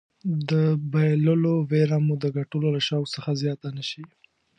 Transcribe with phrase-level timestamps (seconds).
[0.49, 0.51] د
[0.91, 4.03] بایللو ویره مو د ګټلو له شوق څخه زیاته نه شي.